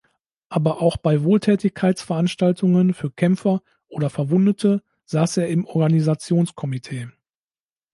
Aber 0.49 0.81
auch 0.81 0.97
bei 0.97 1.21
Wohltätigkeitsveranstaltungen 1.23 2.95
für 2.95 3.11
Kämpfer 3.11 3.61
oder 3.87 4.09
Verwundete 4.09 4.81
saß 5.05 5.37
er 5.37 5.47
im 5.49 5.63
Organisationskomitee. 5.65 7.09